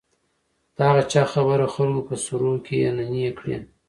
د 0.75 0.77
هغه 0.89 1.03
چا 1.11 1.23
خبره 1.33 1.65
خلکو 1.75 2.01
په 2.09 2.15
سروو 2.23 2.63
کې 2.65 2.75
يې 2.81 2.89
نينې 2.97 3.29
کړې. 3.39 3.55